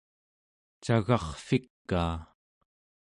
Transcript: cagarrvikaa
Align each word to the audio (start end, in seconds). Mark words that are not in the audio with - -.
cagarrvikaa 0.83 2.17